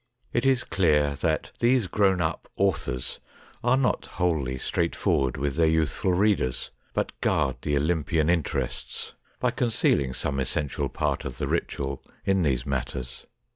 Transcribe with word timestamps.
It 0.33 0.47
is 0.47 0.63
clear 0.63 1.13
that 1.17 1.51
these 1.59 1.85
grown 1.85 2.21
up 2.21 2.47
authors 2.55 3.19
are 3.63 3.77
not 3.77 4.07
wholly 4.17 4.57
straightforward 4.57 5.37
with 5.37 5.57
their 5.57 5.67
youth 5.67 5.91
ful 5.91 6.11
readers, 6.13 6.71
but 6.95 7.11
guard 7.21 7.57
the 7.61 7.77
Olympian 7.77 8.27
interests 8.27 9.13
by 9.39 9.51
concealing 9.51 10.15
some 10.15 10.39
essential 10.39 10.89
part 10.89 11.23
of 11.23 11.37
the 11.37 11.47
ritual 11.47 12.01
in 12.25 12.41
these 12.41 12.65
matters. 12.65 13.27